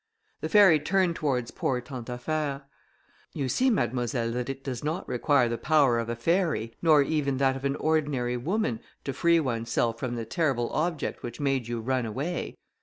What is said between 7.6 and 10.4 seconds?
an ordinary woman, to free oneself from the